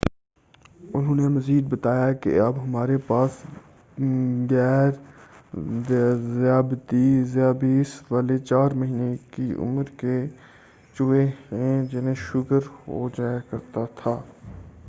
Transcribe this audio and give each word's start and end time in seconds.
انہوں 0.89 1.15
نے 1.15 1.27
مزید 1.29 1.65
بتایا 1.69 2.11
کہ 2.23 2.39
اب 2.41 2.61
ہمارے 2.63 2.95
پاس 3.07 3.31
غیر 4.51 4.91
ذیابیس 7.25 7.91
والے 8.09 8.37
4 8.51 8.75
مہینے 8.77 9.13
کی 9.31 9.51
عمر 9.59 9.89
کے 9.99 10.17
چوہے 10.95 11.23
ہیں 11.51 11.81
جنہیں 11.91 12.15
شوگر 12.25 12.63
ہوجایا 12.87 13.39
کرتا 13.49 13.85
تھا 13.95 14.19